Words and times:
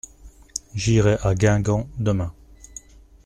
J’irai 0.73 1.17
à 1.21 1.35
Guingamp 1.35 1.87
demain. 1.99 2.33